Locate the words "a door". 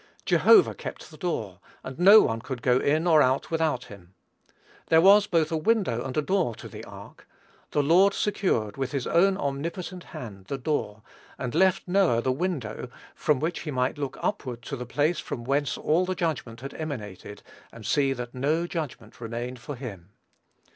6.17-6.55